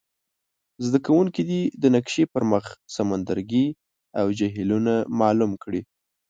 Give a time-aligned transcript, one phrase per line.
[0.85, 2.65] زده کوونکي دې د نقشي پر مخ
[2.95, 3.67] سمندرګي
[4.19, 5.81] او جهیلونه معلوم کړي.